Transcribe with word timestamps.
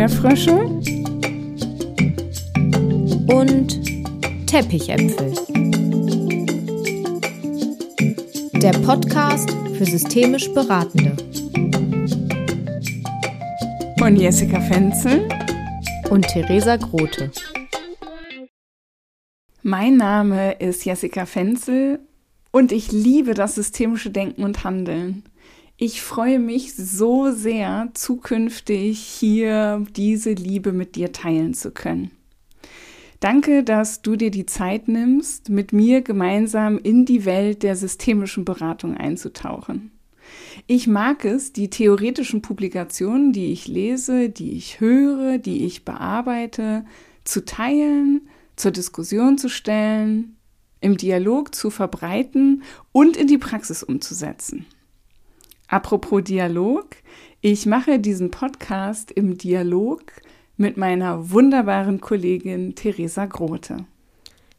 Erdbeerfrösche 0.00 0.56
und 3.26 4.46
Teppichäpfel. 4.46 5.34
Der 8.62 8.72
Podcast 8.78 9.50
für 9.76 9.84
systemisch 9.84 10.50
Beratende. 10.54 11.14
Von 13.98 14.16
Jessica 14.16 14.58
Fenzel 14.62 15.28
und 16.08 16.26
Theresa 16.28 16.76
Grote. 16.76 17.30
Mein 19.62 19.98
Name 19.98 20.52
ist 20.52 20.86
Jessica 20.86 21.26
Fenzel 21.26 21.98
und 22.52 22.72
ich 22.72 22.90
liebe 22.90 23.34
das 23.34 23.56
systemische 23.56 24.08
Denken 24.08 24.44
und 24.44 24.64
Handeln. 24.64 25.24
Ich 25.82 26.02
freue 26.02 26.38
mich 26.38 26.74
so 26.74 27.32
sehr, 27.32 27.88
zukünftig 27.94 29.00
hier 29.00 29.82
diese 29.96 30.32
Liebe 30.32 30.72
mit 30.72 30.94
dir 30.94 31.10
teilen 31.10 31.54
zu 31.54 31.70
können. 31.70 32.10
Danke, 33.18 33.64
dass 33.64 34.02
du 34.02 34.14
dir 34.14 34.30
die 34.30 34.44
Zeit 34.44 34.88
nimmst, 34.88 35.48
mit 35.48 35.72
mir 35.72 36.02
gemeinsam 36.02 36.76
in 36.76 37.06
die 37.06 37.24
Welt 37.24 37.62
der 37.62 37.76
systemischen 37.76 38.44
Beratung 38.44 38.94
einzutauchen. 38.94 39.90
Ich 40.66 40.86
mag 40.86 41.24
es, 41.24 41.54
die 41.54 41.70
theoretischen 41.70 42.42
Publikationen, 42.42 43.32
die 43.32 43.50
ich 43.50 43.66
lese, 43.66 44.28
die 44.28 44.52
ich 44.52 44.80
höre, 44.80 45.38
die 45.38 45.64
ich 45.64 45.86
bearbeite, 45.86 46.84
zu 47.24 47.42
teilen, 47.46 48.28
zur 48.54 48.72
Diskussion 48.72 49.38
zu 49.38 49.48
stellen, 49.48 50.36
im 50.82 50.98
Dialog 50.98 51.54
zu 51.54 51.70
verbreiten 51.70 52.64
und 52.92 53.16
in 53.16 53.28
die 53.28 53.38
Praxis 53.38 53.82
umzusetzen. 53.82 54.66
Apropos 55.70 56.24
Dialog, 56.24 56.96
ich 57.40 57.64
mache 57.64 58.00
diesen 58.00 58.32
Podcast 58.32 59.12
im 59.12 59.38
Dialog 59.38 60.02
mit 60.56 60.76
meiner 60.76 61.30
wunderbaren 61.30 62.00
Kollegin 62.00 62.74
Theresa 62.74 63.26
Grote. 63.26 63.84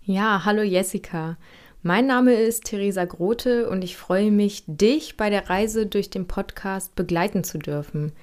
Ja, 0.03 0.45
hallo 0.45 0.61
Jessica. 0.61 1.35
Mein 1.83 2.07
Name 2.07 2.35
ist 2.35 2.63
Theresa 2.63 3.03
Grote 3.03 3.69
und 3.69 3.83
ich 3.83 3.97
freue 3.97 4.31
mich, 4.31 4.63
dich 4.67 5.17
bei 5.17 5.29
der 5.29 5.49
Reise 5.49 5.85
durch 5.85 6.09
den 6.09 6.27
Podcast 6.27 6.95
begleiten 6.95 7.43
zu 7.43 7.57
dürfen. 7.57 8.13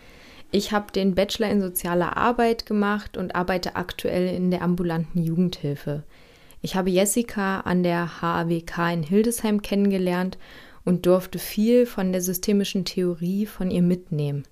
Ich 0.50 0.72
habe 0.72 0.90
den 0.90 1.14
Bachelor 1.14 1.50
in 1.50 1.60
sozialer 1.60 2.16
Arbeit 2.16 2.64
gemacht 2.64 3.18
und 3.18 3.34
arbeite 3.34 3.76
aktuell 3.76 4.34
in 4.34 4.50
der 4.50 4.62
ambulanten 4.62 5.22
Jugendhilfe. 5.22 6.04
Ich 6.62 6.74
habe 6.74 6.88
Jessica 6.88 7.60
an 7.60 7.82
der 7.82 8.22
HAWK 8.22 8.78
in 8.94 9.02
Hildesheim 9.02 9.60
kennengelernt 9.60 10.38
und 10.88 11.04
durfte 11.04 11.38
viel 11.38 11.84
von 11.84 12.12
der 12.12 12.22
systemischen 12.22 12.86
Theorie 12.86 13.44
von 13.44 13.70
ihr 13.70 13.82
mitnehmen. 13.82 14.44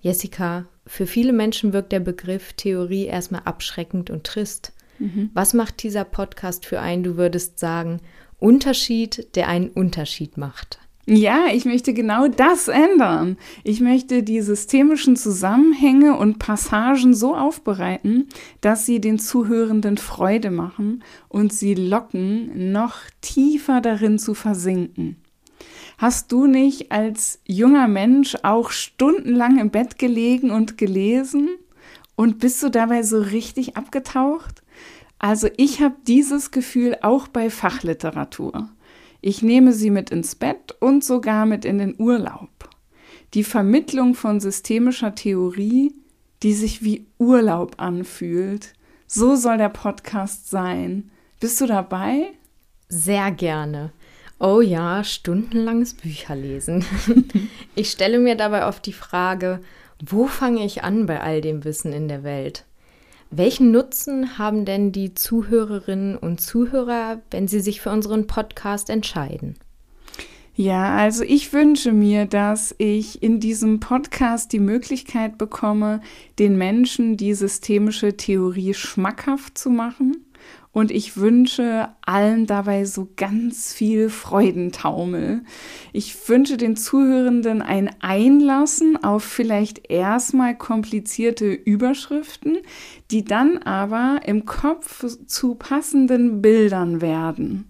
Jessica, 0.00 0.66
für 0.84 1.06
viele 1.06 1.32
Menschen 1.32 1.72
wirkt 1.72 1.92
der 1.92 2.00
Begriff 2.00 2.54
Theorie 2.54 3.04
erstmal 3.04 3.42
abschreckend 3.44 4.10
und 4.10 4.24
trist. 4.24 4.72
Mhm. 4.98 5.30
Was 5.32 5.54
macht 5.54 5.84
dieser 5.84 6.02
Podcast 6.02 6.66
für 6.66 6.80
einen, 6.80 7.04
du 7.04 7.16
würdest 7.16 7.60
sagen, 7.60 8.00
Unterschied, 8.40 9.36
der 9.36 9.46
einen 9.46 9.68
Unterschied 9.68 10.36
macht? 10.36 10.80
Ja, 11.06 11.44
ich 11.52 11.64
möchte 11.64 11.94
genau 11.94 12.26
das 12.26 12.66
ändern. 12.66 13.36
Ich 13.62 13.80
möchte 13.80 14.24
die 14.24 14.40
systemischen 14.40 15.14
Zusammenhänge 15.14 16.16
und 16.16 16.40
Passagen 16.40 17.14
so 17.14 17.36
aufbereiten, 17.36 18.28
dass 18.60 18.86
sie 18.86 19.00
den 19.00 19.20
Zuhörenden 19.20 19.98
Freude 19.98 20.50
machen 20.50 21.04
und 21.28 21.52
sie 21.52 21.74
locken, 21.74 22.72
noch 22.72 22.96
tiefer 23.20 23.80
darin 23.80 24.18
zu 24.18 24.34
versinken. 24.34 25.16
Hast 25.98 26.32
du 26.32 26.46
nicht 26.46 26.92
als 26.92 27.40
junger 27.46 27.88
Mensch 27.88 28.36
auch 28.42 28.70
stundenlang 28.70 29.58
im 29.58 29.70
Bett 29.70 29.98
gelegen 29.98 30.50
und 30.50 30.78
gelesen? 30.78 31.50
Und 32.16 32.38
bist 32.38 32.62
du 32.62 32.70
dabei 32.70 33.02
so 33.02 33.20
richtig 33.20 33.76
abgetaucht? 33.76 34.62
Also 35.18 35.48
ich 35.56 35.80
habe 35.82 35.96
dieses 36.06 36.50
Gefühl 36.50 36.96
auch 37.02 37.28
bei 37.28 37.50
Fachliteratur. 37.50 38.70
Ich 39.20 39.42
nehme 39.42 39.72
sie 39.72 39.90
mit 39.90 40.10
ins 40.10 40.34
Bett 40.34 40.74
und 40.80 41.04
sogar 41.04 41.44
mit 41.44 41.64
in 41.64 41.78
den 41.78 41.94
Urlaub. 41.98 42.70
Die 43.34 43.44
Vermittlung 43.44 44.14
von 44.14 44.40
systemischer 44.40 45.14
Theorie, 45.14 45.94
die 46.42 46.54
sich 46.54 46.82
wie 46.82 47.06
Urlaub 47.18 47.74
anfühlt. 47.76 48.72
So 49.06 49.36
soll 49.36 49.58
der 49.58 49.68
Podcast 49.68 50.48
sein. 50.48 51.10
Bist 51.38 51.60
du 51.60 51.66
dabei? 51.66 52.28
Sehr 52.88 53.30
gerne. 53.30 53.92
Oh 54.42 54.62
ja, 54.62 55.04
stundenlanges 55.04 55.92
Bücherlesen. 55.92 56.82
ich 57.74 57.90
stelle 57.90 58.18
mir 58.18 58.36
dabei 58.36 58.66
oft 58.66 58.86
die 58.86 58.94
Frage, 58.94 59.60
wo 60.02 60.26
fange 60.26 60.64
ich 60.64 60.82
an 60.82 61.04
bei 61.04 61.20
all 61.20 61.42
dem 61.42 61.62
Wissen 61.64 61.92
in 61.92 62.08
der 62.08 62.22
Welt? 62.22 62.64
Welchen 63.30 63.70
Nutzen 63.70 64.38
haben 64.38 64.64
denn 64.64 64.92
die 64.92 65.12
Zuhörerinnen 65.12 66.16
und 66.16 66.40
Zuhörer, 66.40 67.20
wenn 67.30 67.48
sie 67.48 67.60
sich 67.60 67.82
für 67.82 67.90
unseren 67.90 68.26
Podcast 68.26 68.88
entscheiden? 68.88 69.56
Ja, 70.60 70.94
also 70.94 71.24
ich 71.24 71.54
wünsche 71.54 71.90
mir, 71.90 72.26
dass 72.26 72.74
ich 72.76 73.22
in 73.22 73.40
diesem 73.40 73.80
Podcast 73.80 74.52
die 74.52 74.58
Möglichkeit 74.58 75.38
bekomme, 75.38 76.02
den 76.38 76.58
Menschen 76.58 77.16
die 77.16 77.32
systemische 77.32 78.18
Theorie 78.18 78.74
schmackhaft 78.74 79.56
zu 79.56 79.70
machen 79.70 80.18
und 80.70 80.90
ich 80.90 81.16
wünsche 81.16 81.88
allen 82.02 82.44
dabei 82.44 82.84
so 82.84 83.08
ganz 83.16 83.72
viel 83.72 84.10
Freudentaumel. 84.10 85.44
Ich 85.94 86.28
wünsche 86.28 86.58
den 86.58 86.76
Zuhörenden 86.76 87.62
ein 87.62 87.90
Einlassen 88.00 89.02
auf 89.02 89.24
vielleicht 89.24 89.90
erstmal 89.90 90.54
komplizierte 90.54 91.52
Überschriften, 91.52 92.58
die 93.10 93.24
dann 93.24 93.56
aber 93.56 94.20
im 94.26 94.44
Kopf 94.44 95.06
zu 95.24 95.54
passenden 95.54 96.42
Bildern 96.42 97.00
werden. 97.00 97.69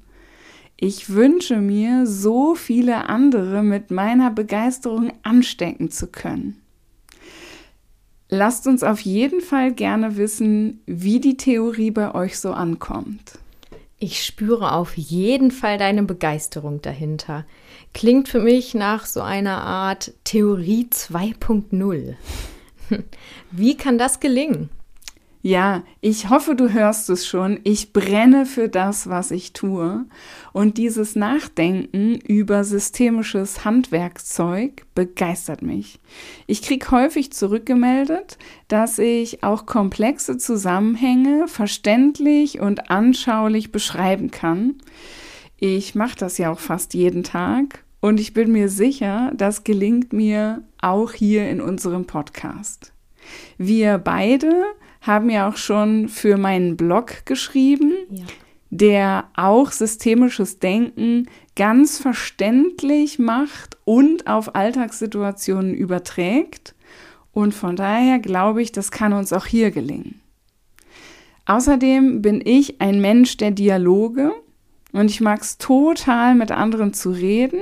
Ich 0.82 1.10
wünsche 1.10 1.58
mir, 1.58 2.06
so 2.06 2.54
viele 2.54 3.10
andere 3.10 3.62
mit 3.62 3.91
meiner 3.91 4.30
Begeisterung 4.30 5.12
anstecken 5.22 5.91
zu 5.91 6.06
können. 6.06 6.62
Lasst 8.30 8.66
uns 8.66 8.82
auf 8.82 9.00
jeden 9.00 9.42
Fall 9.42 9.74
gerne 9.74 10.16
wissen, 10.16 10.80
wie 10.86 11.20
die 11.20 11.36
Theorie 11.36 11.91
bei 11.91 12.14
euch 12.14 12.38
so 12.38 12.52
ankommt. 12.52 13.38
Ich 13.98 14.24
spüre 14.24 14.72
auf 14.72 14.96
jeden 14.96 15.50
Fall 15.50 15.76
deine 15.76 16.04
Begeisterung 16.04 16.80
dahinter. 16.80 17.44
Klingt 17.92 18.30
für 18.30 18.41
mich 18.41 18.72
nach 18.72 19.04
so 19.04 19.20
einer 19.20 19.62
Art 19.62 20.14
Theorie 20.24 20.88
2.0. 20.91 22.14
Wie 23.50 23.76
kann 23.76 23.98
das 23.98 24.18
gelingen? 24.18 24.70
Ja, 25.42 25.84
ich 26.02 26.28
hoffe, 26.28 26.54
du 26.54 26.70
hörst 26.70 27.08
es 27.08 27.26
schon. 27.26 27.60
Ich 27.64 27.94
brenne 27.94 28.44
für 28.44 28.68
das, 28.68 29.08
was 29.08 29.30
ich 29.30 29.54
tue. 29.54 30.04
Und 30.52 30.76
dieses 30.76 31.16
Nachdenken 31.16 32.16
über 32.16 32.62
systemisches 32.62 33.64
Handwerkszeug 33.64 34.84
begeistert 34.94 35.62
mich. 35.62 35.98
Ich 36.46 36.60
kriege 36.60 36.90
häufig 36.90 37.32
zurückgemeldet, 37.32 38.36
dass 38.68 38.98
ich 38.98 39.42
auch 39.42 39.64
komplexe 39.64 40.36
Zusammenhänge 40.36 41.48
verständlich 41.48 42.60
und 42.60 42.90
anschaulich 42.90 43.72
beschreiben 43.72 44.30
kann. 44.30 44.74
Ich 45.56 45.94
mache 45.94 46.18
das 46.18 46.36
ja 46.36 46.50
auch 46.52 46.60
fast 46.60 46.92
jeden 46.92 47.22
Tag 47.22 47.84
und 48.00 48.20
ich 48.20 48.34
bin 48.34 48.52
mir 48.52 48.68
sicher, 48.68 49.32
das 49.34 49.64
gelingt 49.64 50.12
mir 50.12 50.62
auch 50.82 51.12
hier 51.12 51.48
in 51.48 51.62
unserem 51.62 52.06
Podcast. 52.06 52.92
Wir 53.58 53.98
beide 53.98 54.64
haben 55.00 55.30
ja 55.30 55.48
auch 55.48 55.56
schon 55.56 56.08
für 56.08 56.36
meinen 56.36 56.76
Blog 56.76 57.24
geschrieben, 57.24 57.92
ja. 58.10 58.24
der 58.70 59.24
auch 59.34 59.72
systemisches 59.72 60.58
Denken 60.58 61.26
ganz 61.56 61.98
verständlich 61.98 63.18
macht 63.18 63.78
und 63.84 64.26
auf 64.26 64.54
Alltagssituationen 64.54 65.74
überträgt. 65.74 66.74
Und 67.32 67.54
von 67.54 67.76
daher 67.76 68.18
glaube 68.18 68.62
ich, 68.62 68.72
das 68.72 68.91
kann 68.91 69.12
uns 69.12 69.32
auch 69.32 69.47
hier 69.47 69.70
gelingen. 69.70 70.20
Außerdem 71.46 72.22
bin 72.22 72.41
ich 72.44 72.80
ein 72.80 73.00
Mensch 73.00 73.36
der 73.36 73.50
Dialoge 73.50 74.32
und 74.92 75.10
ich 75.10 75.20
mag 75.20 75.41
es 75.41 75.58
total, 75.58 76.34
mit 76.34 76.50
anderen 76.53 76.92
zu 76.92 77.10
reden. 77.10 77.60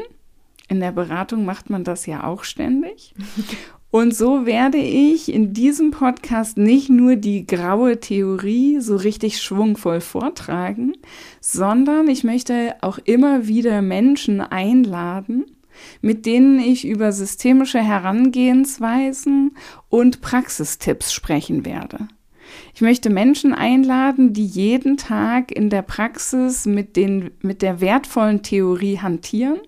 In 0.69 0.81
der 0.81 0.93
Beratung 0.93 1.45
macht 1.45 1.71
man 1.71 1.85
das 1.85 2.05
ja 2.07 2.25
auch 2.25 2.45
ständig. 2.45 3.15
Und 3.91 4.15
so 4.15 4.45
werde 4.45 4.77
ich 4.77 5.33
in 5.33 5.55
diesem 5.55 5.93
Podcast 5.93 6.59
nicht 6.59 6.91
nur 6.91 7.17
die 7.17 7.47
graue 7.47 7.99
Theorie 7.99 8.81
so 8.81 8.97
richtig 8.97 9.41
schwungvoll 9.41 10.03
vortragen, 10.03 10.93
sondern 11.41 12.07
ich 12.09 12.23
möchte 12.23 12.75
auch 12.83 12.99
immer 12.99 13.47
wieder 13.47 13.81
Menschen 13.81 14.43
einladen, 14.43 15.47
mit 16.03 16.27
denen 16.27 16.59
ich 16.61 16.87
über 16.87 17.13
systemische 17.13 17.81
Herangehensweisen 17.81 19.57
und 19.89 20.21
Praxistipps 20.21 21.15
sprechen 21.15 21.65
werde. 21.65 22.09
Ich 22.75 22.83
möchte 22.83 23.09
Menschen 23.09 23.55
einladen, 23.55 24.35
die 24.35 24.47
jeden 24.47 24.99
Tag 24.99 25.51
in 25.51 25.71
der 25.71 25.83
Praxis 25.83 26.67
mit, 26.67 26.97
den, 26.97 27.31
mit 27.41 27.63
der 27.63 27.81
wertvollen 27.81 28.43
Theorie 28.43 28.99
hantieren 28.99 29.61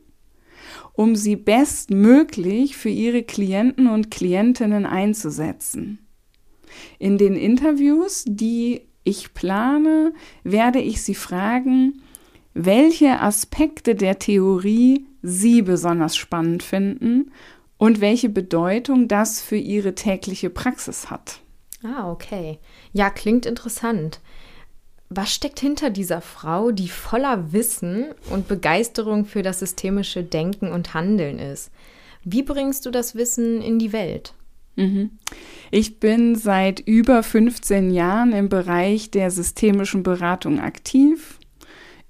um 0.92 1.16
sie 1.16 1.36
bestmöglich 1.36 2.76
für 2.76 2.88
ihre 2.88 3.22
Klienten 3.22 3.86
und 3.86 4.10
Klientinnen 4.10 4.86
einzusetzen. 4.86 5.98
In 6.98 7.18
den 7.18 7.36
Interviews, 7.36 8.24
die 8.26 8.82
ich 9.04 9.34
plane, 9.34 10.12
werde 10.44 10.80
ich 10.80 11.02
Sie 11.02 11.14
fragen, 11.14 12.02
welche 12.54 13.20
Aspekte 13.20 13.94
der 13.94 14.18
Theorie 14.18 15.06
Sie 15.22 15.62
besonders 15.62 16.16
spannend 16.16 16.62
finden 16.62 17.32
und 17.76 18.00
welche 18.00 18.28
Bedeutung 18.28 19.08
das 19.08 19.40
für 19.40 19.56
Ihre 19.56 19.94
tägliche 19.94 20.50
Praxis 20.50 21.10
hat. 21.10 21.40
Ah, 21.82 22.10
okay. 22.10 22.58
Ja, 22.92 23.10
klingt 23.10 23.46
interessant. 23.46 24.20
Was 25.12 25.34
steckt 25.34 25.58
hinter 25.58 25.90
dieser 25.90 26.20
Frau, 26.20 26.70
die 26.70 26.88
voller 26.88 27.52
Wissen 27.52 28.14
und 28.30 28.46
Begeisterung 28.46 29.24
für 29.24 29.42
das 29.42 29.58
systemische 29.58 30.22
Denken 30.22 30.70
und 30.70 30.94
Handeln 30.94 31.40
ist? 31.40 31.72
Wie 32.22 32.44
bringst 32.44 32.86
du 32.86 32.92
das 32.92 33.16
Wissen 33.16 33.60
in 33.60 33.80
die 33.80 33.92
Welt? 33.92 34.34
Mhm. 34.76 35.10
Ich 35.72 35.98
bin 35.98 36.36
seit 36.36 36.78
über 36.78 37.24
15 37.24 37.90
Jahren 37.90 38.32
im 38.32 38.48
Bereich 38.48 39.10
der 39.10 39.32
systemischen 39.32 40.04
Beratung 40.04 40.60
aktiv. 40.60 41.40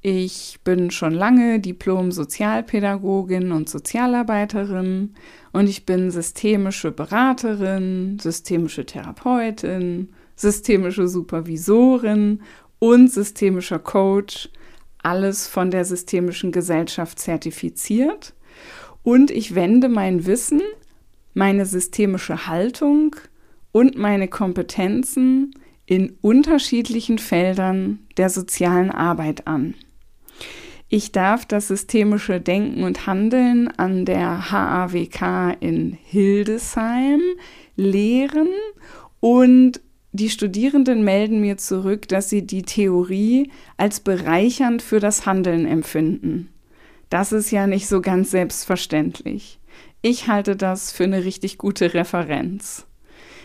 Ich 0.02 0.58
bin 0.62 0.90
schon 0.90 1.14
lange 1.14 1.58
Diplom-Sozialpädagogin 1.58 3.52
und 3.52 3.70
Sozialarbeiterin 3.70 5.14
und 5.52 5.68
ich 5.70 5.86
bin 5.86 6.10
systemische 6.10 6.92
Beraterin, 6.92 8.18
systemische 8.18 8.84
Therapeutin, 8.84 10.10
systemische 10.36 11.08
Supervisorin 11.08 12.42
und 12.80 13.12
systemischer 13.12 13.78
Coach. 13.78 14.48
Alles 15.02 15.46
von 15.46 15.70
der 15.70 15.84
Systemischen 15.84 16.50
Gesellschaft 16.50 17.20
zertifiziert. 17.20 18.34
Und 19.04 19.30
ich 19.30 19.54
wende 19.54 19.88
mein 19.88 20.26
Wissen, 20.26 20.60
meine 21.32 21.64
systemische 21.64 22.48
Haltung 22.48 23.16
und 23.72 23.96
meine 23.96 24.28
Kompetenzen 24.28 25.54
in 25.86 26.16
unterschiedlichen 26.20 27.18
Feldern 27.18 28.00
der 28.16 28.28
sozialen 28.28 28.90
Arbeit 28.90 29.46
an. 29.46 29.74
Ich 30.88 31.12
darf 31.12 31.46
das 31.46 31.68
systemische 31.68 32.40
Denken 32.40 32.82
und 32.82 33.06
Handeln 33.06 33.68
an 33.68 34.04
der 34.04 34.50
HAWK 34.50 35.56
in 35.60 35.96
Hildesheim 36.02 37.20
lehren 37.76 38.48
und 39.20 39.80
die 40.12 40.28
Studierenden 40.28 41.04
melden 41.04 41.40
mir 41.40 41.56
zurück, 41.56 42.08
dass 42.08 42.28
sie 42.28 42.44
die 42.44 42.62
Theorie 42.62 43.50
als 43.76 44.00
bereichernd 44.00 44.82
für 44.82 44.98
das 44.98 45.24
Handeln 45.24 45.66
empfinden. 45.66 46.48
Das 47.10 47.32
ist 47.32 47.50
ja 47.50 47.66
nicht 47.66 47.86
so 47.86 48.00
ganz 48.00 48.30
selbstverständlich. 48.30 49.58
Ich 50.02 50.28
halte 50.28 50.56
das 50.56 50.92
für 50.92 51.04
eine 51.04 51.24
richtig 51.24 51.58
gute 51.58 51.94
Referenz. 51.94 52.86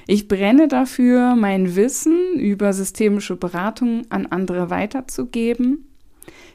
Ich 0.08 0.28
brenne 0.28 0.68
dafür, 0.68 1.36
mein 1.36 1.76
Wissen 1.76 2.40
über 2.40 2.74
systemische 2.74 3.36
Beratung 3.36 4.04
an 4.10 4.28
andere 4.28 4.70
weiterzugeben, 4.70 5.88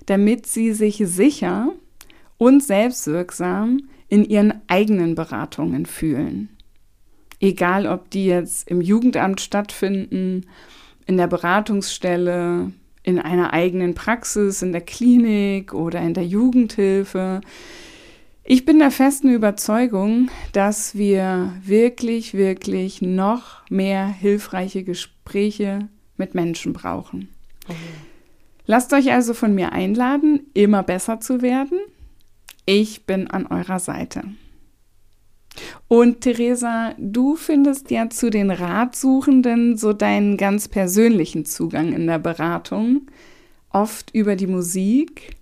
damit 0.07 0.47
sie 0.47 0.73
sich 0.73 1.03
sicher 1.05 1.73
und 2.39 2.63
selbstwirksam 2.63 3.89
in 4.09 4.25
ihren 4.25 4.61
eigenen 4.69 5.15
Beratungen 5.15 5.87
fühlen. 5.87 6.49
Egal, 7.41 7.87
ob 7.87 8.11
die 8.11 8.27
jetzt 8.27 8.69
im 8.69 8.81
Jugendamt 8.81 9.41
stattfinden, 9.41 10.47
in 11.07 11.17
der 11.17 11.27
Beratungsstelle, 11.27 12.73
in 13.03 13.19
einer 13.19 13.53
eigenen 13.53 13.95
Praxis, 13.95 14.63
in 14.63 14.73
der 14.73 14.83
Klinik 14.83 15.73
oder 15.73 16.01
in 16.01 16.15
der 16.15 16.27
Jugendhilfe. 16.27 17.41
Ich 18.45 18.65
bin 18.65 18.79
der 18.79 18.91
festen 18.91 19.31
Überzeugung, 19.31 20.31
dass 20.53 20.95
wir 20.95 21.55
wirklich, 21.65 22.35
wirklich 22.35 23.01
noch 23.01 23.69
mehr 23.71 24.07
hilfreiche 24.07 24.85
Gespräche 24.85 25.89
mit 26.17 26.35
Menschen 26.35 26.73
brauchen. 26.73 27.29
Okay. 27.65 27.77
Lasst 28.67 28.93
euch 28.93 29.11
also 29.13 29.35
von 29.35 29.55
mir 29.55 29.73
einladen, 29.73 30.47
immer 30.55 30.83
besser 30.83 31.21
zu 31.21 31.43
werden. 31.43 31.79
Ich 32.67 33.07
bin 33.07 33.29
an 33.29 33.47
eurer 33.47 33.79
Seite. 33.79 34.23
Und 35.93 36.21
Theresa, 36.21 36.95
du 36.99 37.35
findest 37.35 37.91
ja 37.91 38.09
zu 38.09 38.31
den 38.31 38.53
Ratsuchenden 38.53 39.77
so 39.77 39.93
deinen 39.93 40.37
ganz 40.37 40.69
persönlichen 40.69 41.45
Zugang 41.45 41.93
in 41.93 42.07
der 42.07 42.21
Beratung, 42.21 43.09
oft 43.71 44.15
über 44.15 44.37
die 44.37 44.47
Musik. 44.47 45.35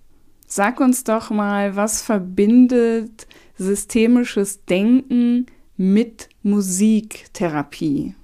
Sag 0.47 0.79
uns 0.79 1.03
doch 1.03 1.29
mal, 1.29 1.75
was 1.75 2.01
verbindet 2.01 3.27
systemisches 3.59 4.65
Denken 4.65 5.45
mit 5.77 6.29
Musiktherapie? 6.41 8.15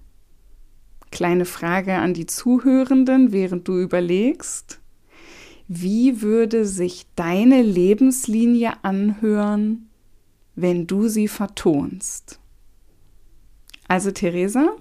Kleine 1.11 1.45
Frage 1.45 1.93
an 1.93 2.15
die 2.15 2.25
Zuhörenden, 2.25 3.33
während 3.33 3.67
du 3.67 3.77
überlegst. 3.79 4.79
Wie 5.67 6.23
würde 6.23 6.65
sich 6.65 7.05
deine 7.15 7.61
Lebenslinie 7.61 8.83
anhören, 8.83 9.89
wenn 10.55 10.87
du 10.87 11.07
sie 11.07 11.27
vertonst. 11.27 12.39
Also 13.87 14.11
Theresa? 14.11 14.75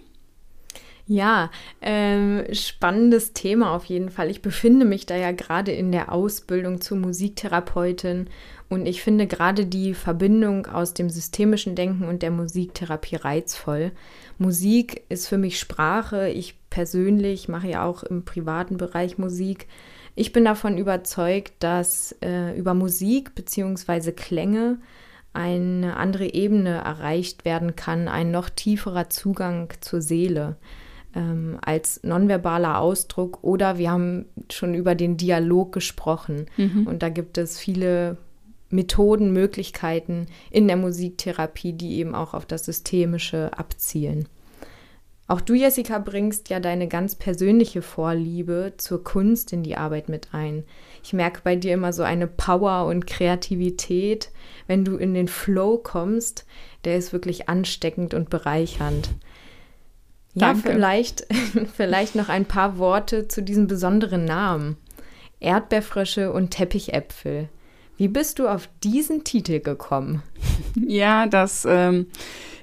Ja, 1.07 1.51
ähm, 1.83 2.45
spannendes 2.53 3.35
Thema 3.35 3.75
auf 3.75 3.85
jeden 3.85 4.09
Fall. 4.09 4.31
Ich 4.31 4.41
befinde 4.41 4.87
mich 4.87 5.05
da 5.05 5.17
ja 5.17 5.33
gerade 5.33 5.71
in 5.71 5.93
der 5.93 6.11
Ausbildung 6.11 6.81
zur 6.81 6.97
Musiktherapeutin 6.97 8.31
und 8.71 8.87
ich 8.87 9.03
finde 9.03 9.27
gerade 9.27 9.67
die 9.67 9.93
Verbindung 9.93 10.65
aus 10.67 10.95
dem 10.95 11.11
systemischen 11.11 11.75
Denken 11.75 12.09
und 12.09 12.23
der 12.23 12.31
Musiktherapie 12.31 13.17
reizvoll. 13.17 13.93
Musik 14.39 15.05
ist 15.11 15.29
für 15.29 15.37
mich 15.37 15.59
Sprache. 15.59 16.31
Ich 16.31 16.59
persönlich 16.71 17.49
mache 17.49 17.69
ja 17.69 17.85
auch 17.85 18.03
im 18.03 18.25
privaten 18.25 18.79
Bereich 18.79 19.19
Musik. 19.19 19.67
Ich 20.15 20.33
bin 20.33 20.47
davon 20.47 20.79
überzeugt, 20.79 21.53
dass 21.59 22.17
äh, 22.23 22.57
über 22.59 22.73
Musik 22.73 23.35
bzw. 23.35 24.13
Klänge 24.13 24.79
eine 25.35 25.97
andere 25.97 26.33
Ebene 26.33 26.71
erreicht 26.71 27.45
werden 27.45 27.77
kann, 27.77 28.09
ein 28.09 28.31
noch 28.31 28.49
tieferer 28.49 29.11
Zugang 29.11 29.69
zur 29.81 30.01
Seele 30.01 30.57
ähm, 31.15 31.59
als 31.61 32.03
nonverbaler 32.03 32.79
Ausdruck. 32.79 33.43
Oder 33.43 33.79
wir 33.79 33.91
haben 33.91 34.27
schon 34.51 34.75
über 34.75 34.95
den 34.95 35.17
Dialog 35.17 35.73
gesprochen. 35.73 36.47
Mhm. 36.57 36.87
Und 36.87 37.03
da 37.03 37.09
gibt 37.09 37.37
es 37.37 37.59
viele 37.59 38.17
Methoden, 38.71 39.33
Möglichkeiten 39.33 40.27
in 40.51 40.67
der 40.67 40.77
Musiktherapie, 40.77 41.73
die 41.73 41.99
eben 41.99 42.15
auch 42.15 42.35
auf 42.35 42.47
das 42.47 42.65
Systemische 42.65 43.51
abzielen. 43.57 44.29
Auch 45.27 45.41
du, 45.41 45.55
Jessica, 45.55 45.99
bringst 45.99 46.51
ja 46.51 46.61
deine 46.61 46.87
ganz 46.87 47.15
persönliche 47.15 47.81
Vorliebe 47.81 48.75
zur 48.77 49.03
Kunst 49.03 49.53
in 49.53 49.63
die 49.63 49.77
Arbeit 49.77 50.09
mit 50.09 50.29
ein. 50.33 50.65
Ich 51.05 51.13
merke 51.13 51.43
bei 51.45 51.55
dir 51.55 51.75
immer 51.75 51.93
so 51.93 52.03
eine 52.03 52.27
Power 52.27 52.87
und 52.87 53.07
Kreativität, 53.07 54.31
wenn 54.67 54.87
du 54.87 54.97
in 54.97 55.13
den 55.13 55.29
Flow 55.29 55.77
kommst, 55.77 56.47
der 56.85 56.97
ist 56.97 57.13
wirklich 57.13 57.47
ansteckend 57.47 58.15
und 58.15 58.31
bereichernd. 58.31 59.11
Ja, 60.33 60.49
Danke. 60.55 60.73
vielleicht, 60.73 61.27
vielleicht 61.77 62.15
noch 62.15 62.31
ein 62.31 62.47
paar 62.47 62.79
Worte 62.79 63.29
zu 63.29 63.43
diesem 63.43 63.67
besonderen 63.67 64.25
Namen. 64.25 64.79
Erdbeerfrösche 65.41 66.33
und 66.33 66.53
Teppichäpfel. 66.53 67.51
Wie 67.99 68.09
bist 68.09 68.39
du 68.39 68.49
auf 68.49 68.71
diesen 68.83 69.25
Titel 69.25 69.61
gekommen? 69.61 70.23
Ja, 70.75 71.27
das 71.27 71.67
ähm, 71.69 72.07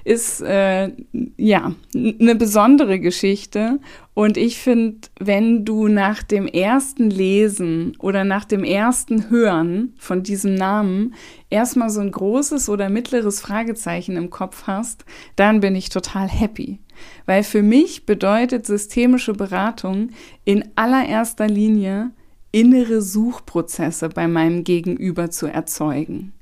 ist 0.04 0.42
äh, 0.42 0.92
ja 1.38 1.74
eine 1.94 2.36
besondere 2.36 3.00
Geschichte. 3.00 3.80
Und 4.14 4.38
ich 4.38 4.58
finde, 4.58 5.08
wenn 5.20 5.64
du 5.64 5.88
nach 5.88 6.24
dem 6.24 6.48
ersten 6.48 7.10
Lesen 7.10 7.96
oder 8.00 8.24
nach 8.24 8.46
dem 8.46 8.64
ersten 8.64 9.30
Hören 9.30 9.94
von 9.98 10.24
diesem 10.24 10.56
Namen 10.56 11.14
erstmal 11.50 11.90
so 11.90 12.02
ein 12.02 12.12
großes 12.12 12.70
oder 12.70 12.90
mittleres 12.90 13.40
Fragezeichen 13.40 14.18
im 14.18 14.30
Kopf 14.30 14.64
hast, 14.68 15.06
dann 15.36 15.60
bin 15.62 15.76
ich 15.76 15.90
total 15.90 16.28
happy. 16.28 16.80
Weil 17.26 17.44
für 17.44 17.64
mich 17.64 18.06
bedeutet 18.06 18.66
systemische 18.66 19.34
Beratung 19.34 20.10
in 20.44 20.66
allererster 20.76 21.48
Linie 21.48 22.12
innere 22.52 23.02
Suchprozesse 23.02 24.10
bei 24.10 24.28
meinem 24.28 24.64
Gegenüber 24.64 25.32
zu 25.32 25.48
erzeugen. 25.48 26.34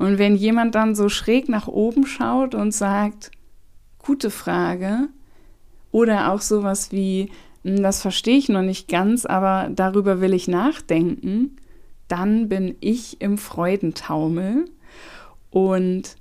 Und 0.00 0.16
wenn 0.16 0.34
jemand 0.34 0.74
dann 0.76 0.94
so 0.94 1.10
schräg 1.10 1.50
nach 1.50 1.68
oben 1.68 2.06
schaut 2.06 2.54
und 2.54 2.72
sagt, 2.72 3.30
gute 3.98 4.30
Frage, 4.30 5.08
oder 5.92 6.32
auch 6.32 6.40
sowas 6.40 6.90
wie, 6.90 7.28
hm, 7.64 7.82
das 7.82 8.00
verstehe 8.00 8.38
ich 8.38 8.48
noch 8.48 8.62
nicht 8.62 8.88
ganz, 8.88 9.26
aber 9.26 9.68
darüber 9.70 10.22
will 10.22 10.32
ich 10.32 10.48
nachdenken, 10.48 11.58
dann 12.08 12.48
bin 12.48 12.76
ich 12.80 13.20
im 13.20 13.36
Freudentaumel. 13.36 14.64
Und 15.50 16.16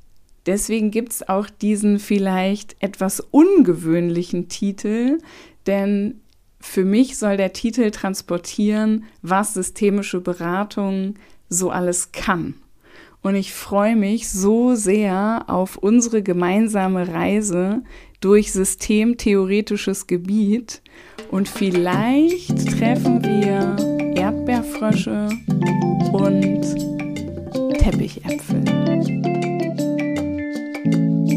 deswegen 0.45 0.91
gibt 0.91 1.13
es 1.13 1.29
auch 1.29 1.49
diesen 1.49 1.99
vielleicht 1.99 2.75
etwas 2.83 3.21
ungewöhnlichen 3.31 4.49
Titel, 4.49 5.19
denn 5.67 6.19
für 6.59 6.83
mich 6.83 7.17
soll 7.17 7.37
der 7.37 7.53
Titel 7.53 7.91
transportieren, 7.91 9.05
was 9.21 9.53
systemische 9.53 10.19
Beratung 10.19 11.13
so 11.47 11.69
alles 11.69 12.11
kann. 12.11 12.55
Und 13.21 13.35
ich 13.35 13.53
freue 13.53 13.95
mich 13.95 14.29
so 14.29 14.75
sehr 14.75 15.45
auf 15.47 15.77
unsere 15.77 16.23
gemeinsame 16.23 17.07
Reise 17.07 17.83
durch 18.21 18.51
systemtheoretisches 18.51 20.07
Gebiet 20.07 20.81
und 21.31 21.47
vielleicht 21.47 22.77
treffen 22.77 23.23
wir 23.23 23.75
Erdbeerfrösche 24.15 25.29
und 26.11 27.79
Teppichäpfel. 27.79 28.63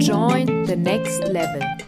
Join 0.00 0.66
the 0.66 0.76
next 0.76 1.28
level. 1.28 1.81